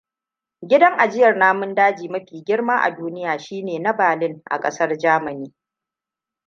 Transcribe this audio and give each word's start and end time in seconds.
Gidan 0.69 0.97
ajiyar 0.99 1.35
namun 1.37 1.75
daji 1.75 2.09
mafi 2.09 2.43
girma 2.47 2.77
a 2.81 2.91
duniya 2.95 3.37
shine 3.39 3.79
na 3.79 3.93
Berlin, 3.95 4.41
a 4.49 4.59
ƙasar 4.59 4.97
Germany. 4.97 5.53